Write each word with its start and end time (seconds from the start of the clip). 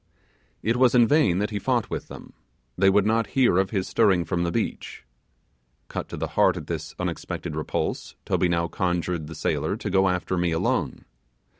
It 0.63 0.77
was 0.77 0.95
in 0.95 1.07
vain 1.07 1.37
that 1.37 1.51
he 1.51 1.59
fought 1.59 1.91
with 1.91 2.07
them; 2.07 2.33
they 2.75 2.89
would 2.89 3.05
not 3.05 3.27
hear 3.37 3.59
of 3.59 3.69
his 3.69 3.87
stirring 3.87 4.25
from 4.25 4.41
the 4.41 4.51
beach. 4.51 5.05
Cut 5.89 6.09
to 6.09 6.17
the 6.17 6.29
heart 6.29 6.57
at 6.57 6.65
this 6.65 6.95
unexpected 6.97 7.55
repulse, 7.55 8.15
Toby 8.25 8.49
now 8.49 8.67
conjured 8.67 9.27
the 9.27 9.35
sailor 9.35 9.77
to 9.77 9.91
go 9.91 10.09
after 10.09 10.39
me 10.39 10.53
alone. 10.53 11.05